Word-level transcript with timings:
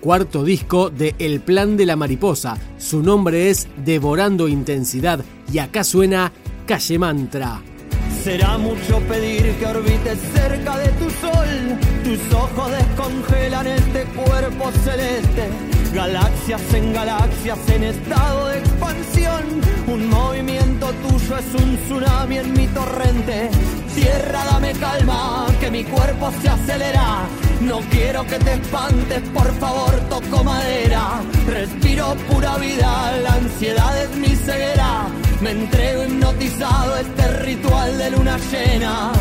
Cuarto 0.00 0.42
disco 0.42 0.90
de 0.90 1.14
El 1.18 1.40
Plan 1.40 1.76
de 1.76 1.86
la 1.86 1.96
Mariposa. 1.96 2.56
Su 2.78 3.02
nombre 3.02 3.50
es 3.50 3.68
Devorando 3.84 4.48
Intensidad 4.48 5.20
y 5.52 5.58
acá 5.58 5.84
suena 5.84 6.32
Calle 6.66 6.98
Mantra. 6.98 7.60
Será 8.24 8.58
mucho 8.58 8.98
pedir 9.08 9.54
que 9.54 9.66
orbites 9.66 10.18
cerca 10.34 10.76
de 10.78 10.88
tu 10.88 11.08
sol, 11.08 11.78
tus 12.04 12.34
ojos 12.34 12.70
descongelan 12.70 13.66
este 13.66 14.04
cuerpo 14.04 14.70
celeste, 14.84 15.48
galaxias 15.94 16.74
en 16.74 16.92
galaxias 16.92 17.58
en 17.70 17.84
estado 17.84 18.48
de 18.48 18.58
expansión, 18.58 19.42
un 19.86 20.10
movimiento 20.10 20.92
tuyo 21.08 21.38
es 21.38 21.62
un 21.62 21.76
tsunami 21.78 22.38
en 22.38 22.52
mi 22.52 22.66
torrente, 22.66 23.48
tierra 23.94 24.44
dame 24.44 24.72
calma, 24.72 25.46
que 25.58 25.70
mi 25.70 25.84
cuerpo 25.84 26.30
se 26.42 26.48
acelera, 26.50 27.26
no 27.60 27.80
quiero 27.90 28.26
que 28.26 28.38
te 28.38 28.54
espantes, 28.54 29.20
por 29.34 29.52
favor, 29.58 29.90
toco 30.08 30.44
madera. 30.44 31.20
Respiro 31.46 32.14
pura 32.28 32.56
vida, 32.58 33.18
la 33.22 33.34
ansiedad 33.34 34.02
es 34.02 34.16
mi 34.16 34.34
ceguera. 34.34 35.08
Me 35.40 35.50
entrego 35.52 36.04
hipnotizado 36.04 36.96
este 36.96 37.28
ritual 37.42 37.98
de 37.98 38.10
luna 38.10 38.38
llena. 38.50 39.12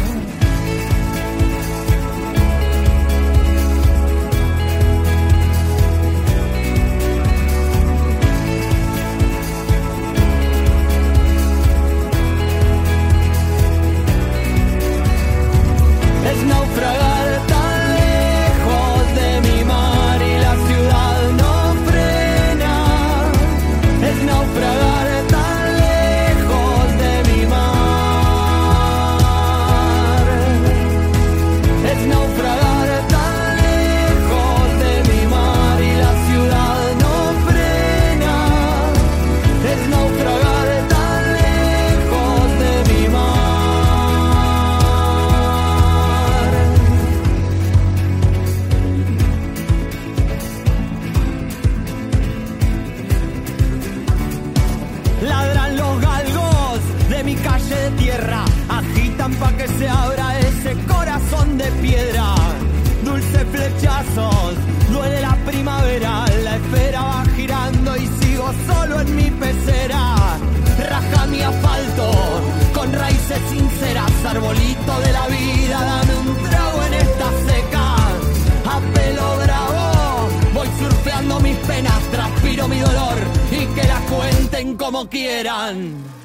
Como 84.91 85.07
quieran. 85.07 86.18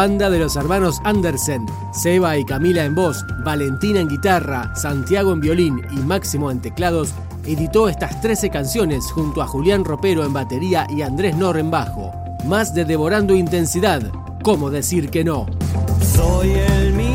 Banda 0.00 0.30
de 0.30 0.38
los 0.38 0.56
hermanos 0.56 0.98
Andersen, 1.04 1.66
Seba 1.92 2.38
y 2.38 2.46
Camila 2.46 2.86
en 2.86 2.94
voz, 2.94 3.22
Valentina 3.44 4.00
en 4.00 4.08
guitarra, 4.08 4.74
Santiago 4.74 5.30
en 5.30 5.42
violín 5.42 5.82
y 5.90 5.96
Máximo 5.96 6.50
en 6.50 6.58
teclados, 6.62 7.12
editó 7.44 7.86
estas 7.86 8.18
13 8.22 8.48
canciones 8.48 9.04
junto 9.12 9.42
a 9.42 9.46
Julián 9.46 9.84
Ropero 9.84 10.24
en 10.24 10.32
batería 10.32 10.86
y 10.88 11.02
Andrés 11.02 11.36
Nor 11.36 11.58
en 11.58 11.70
bajo. 11.70 12.14
Más 12.46 12.72
de 12.72 12.86
Devorando 12.86 13.34
Intensidad, 13.34 14.00
¿cómo 14.42 14.70
decir 14.70 15.10
que 15.10 15.22
no? 15.22 15.44
Soy 16.00 16.48
el 16.48 16.94
mismo 16.94 17.09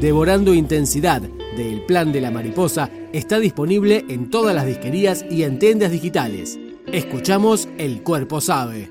Devorando 0.00 0.54
Intensidad 0.54 1.20
del 1.20 1.82
Plan 1.82 2.10
de 2.10 2.22
la 2.22 2.30
Mariposa 2.30 2.88
está 3.12 3.38
disponible 3.38 4.06
en 4.08 4.30
todas 4.30 4.54
las 4.54 4.64
disquerías 4.64 5.26
y 5.28 5.42
en 5.42 5.58
tiendas 5.58 5.90
digitales. 5.90 6.58
Escuchamos 6.90 7.68
El 7.76 8.02
Cuerpo 8.02 8.40
Sabe. 8.40 8.90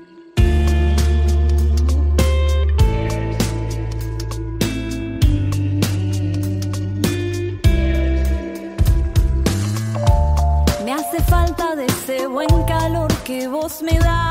Me 10.84 10.92
hace 10.92 11.20
falta 11.24 11.74
de 11.74 11.86
ese 11.86 12.28
buen 12.28 12.48
calor 12.68 13.12
que 13.24 13.48
vos 13.48 13.82
me 13.82 13.98
das. 13.98 14.29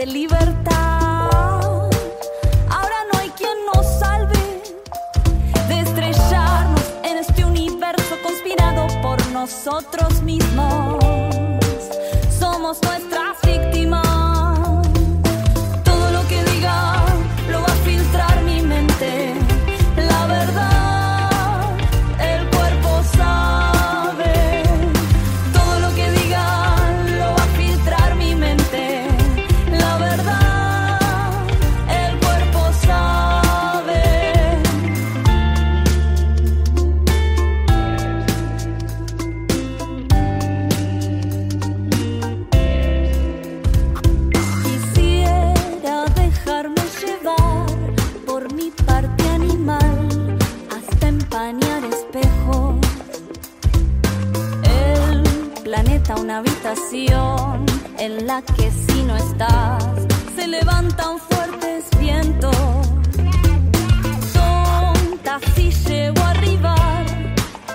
De 0.00 0.06
libertad. 0.06 1.28
Ahora 2.70 2.98
no 3.12 3.18
hay 3.18 3.28
quien 3.30 3.52
nos 3.66 3.86
salve 3.98 4.62
de 5.68 5.80
estrellarnos 5.80 6.82
en 7.04 7.18
este 7.18 7.44
universo 7.44 8.16
conspirado 8.22 8.86
por 9.02 9.18
nosotros 9.26 10.22
mismos. 10.22 10.99
En 57.98 58.28
la 58.28 58.42
que 58.42 58.70
si 58.70 59.02
no 59.02 59.16
estás 59.16 59.82
se 60.36 60.46
levantan 60.46 61.18
fuertes 61.18 61.84
vientos. 61.98 62.54
Tonta 64.32 65.40
si 65.56 65.72
llego 65.72 66.20
a 66.20 66.30
arribar 66.30 67.06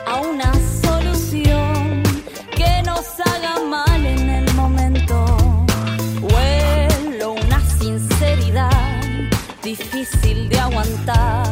a 0.08 0.22
una 0.22 0.54
solución 0.82 2.04
que 2.56 2.84
nos 2.84 3.20
haga 3.20 3.60
mal 3.70 4.06
en 4.06 4.30
el 4.30 4.54
momento. 4.54 5.66
Huelo 6.22 7.34
una 7.34 7.60
sinceridad 7.78 8.72
difícil 9.62 10.48
de 10.48 10.58
aguantar. 10.58 11.45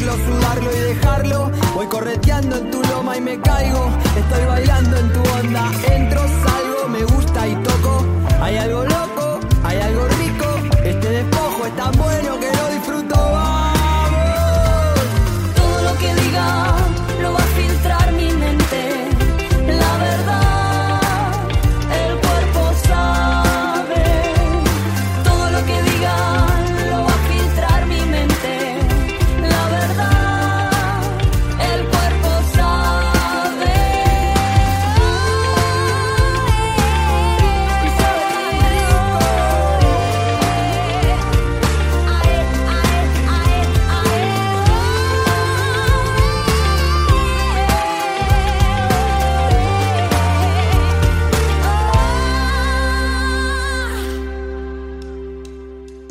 Sudarlo 0.00 0.72
y 0.72 0.80
dejarlo. 0.80 1.50
Voy 1.74 1.86
correteando 1.86 2.56
en 2.56 2.70
tu 2.70 2.82
loma 2.82 3.16
y 3.16 3.20
me 3.20 3.40
caigo. 3.40 3.90
Estoy 4.16 4.44
bailando 4.46 4.96
en 4.96 5.12
tu 5.12 5.20
onda. 5.38 5.70
Entro, 5.88 6.20
salgo, 6.20 6.88
me 6.88 7.04
gusta 7.04 7.48
y 7.48 7.54
toco. 7.56 8.04
Hay 8.40 8.56
algo 8.56 8.84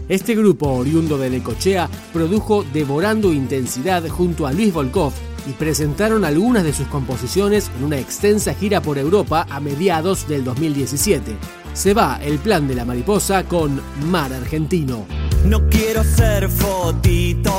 Este 0.10 0.36
grupo 0.36 0.68
oriundo 0.68 1.18
de 1.18 1.30
Necochea 1.30 1.90
produjo 2.12 2.66
Devorando 2.74 3.32
Intensidad 3.32 4.06
junto 4.10 4.46
a 4.46 4.52
Luis 4.52 4.74
Volkov 4.74 5.14
y 5.48 5.54
presentaron 5.54 6.26
algunas 6.26 6.66
de 6.66 6.74
sus 6.74 6.88
composiciones 6.88 7.72
en 7.78 7.86
una 7.86 8.00
extensa 8.00 8.54
gira 8.54 8.82
por 8.82 8.98
Europa 8.98 9.48
a 9.50 9.62
mediados 9.62 10.28
del 10.28 10.44
2017. 10.44 11.38
Se 11.74 11.94
va 11.94 12.20
el 12.22 12.38
plan 12.40 12.68
de 12.68 12.76
la 12.76 12.84
mariposa 12.84 13.46
con 13.46 13.82
Mar 14.10 14.34
Argentino. 14.34 15.06
No 15.46 15.68
quiero 15.70 16.04
ser 16.04 16.50
fotito, 16.50 17.54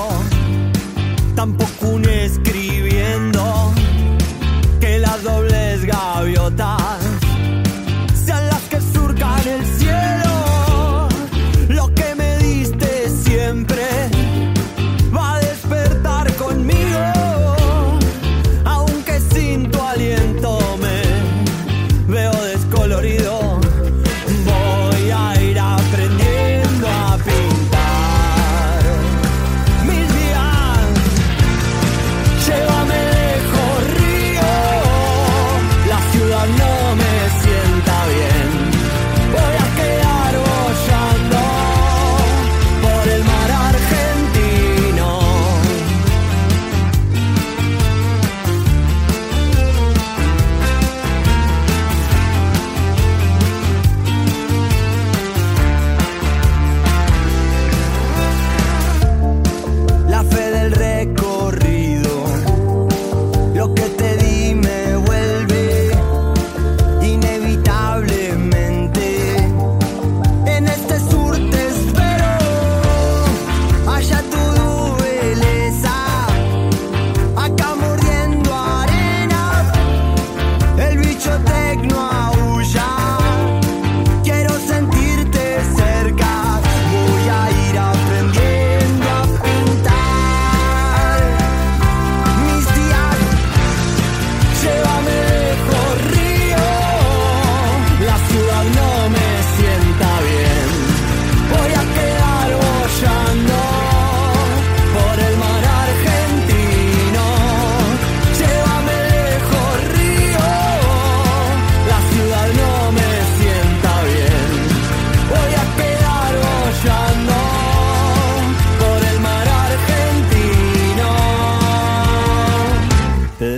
tampoco 1.34 1.88
un 1.88 2.04
escribiendo 2.08 3.72
que 4.80 4.98
las 4.98 5.22
dobles 5.22 5.84
gaviotas 5.84 7.03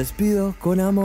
despido 0.07 0.55
con 0.61 0.79
amor. 0.79 1.05